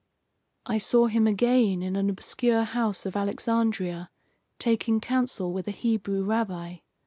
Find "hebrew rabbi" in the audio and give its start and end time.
5.71-6.77